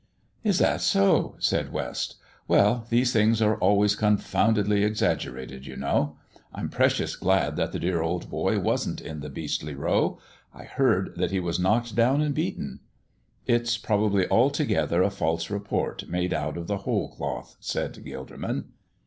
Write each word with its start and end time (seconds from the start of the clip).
"Is 0.43 0.57
that 0.57 0.81
so?" 0.81 1.35
said 1.37 1.71
West. 1.71 2.15
"Well, 2.47 2.87
these 2.89 3.13
things 3.13 3.39
are 3.39 3.57
always 3.57 3.95
confoundedly 3.95 4.83
exaggerated, 4.83 5.67
you 5.67 5.75
know. 5.75 6.17
I'm 6.51 6.69
precious 6.69 7.15
glad 7.15 7.55
that 7.57 7.71
the 7.71 7.77
dear 7.77 8.01
old 8.01 8.27
boy 8.27 8.57
wasn't 8.59 8.99
in 8.99 9.19
the 9.19 9.29
beastly 9.29 9.75
row. 9.75 10.17
I 10.55 10.63
heard 10.63 11.13
that 11.17 11.29
he 11.29 11.39
was 11.39 11.59
knocked 11.59 11.95
down 11.95 12.19
and 12.19 12.33
beaten." 12.33 12.79
"It's 13.45 13.77
probably 13.77 14.27
altogether 14.27 15.03
a 15.03 15.11
false 15.11 15.51
report 15.51 16.07
made 16.09 16.33
out 16.33 16.57
of 16.57 16.65
the 16.65 16.77
whole 16.77 17.09
cloth," 17.09 17.55
said 17.59 17.93
Gilderman. 18.03 18.69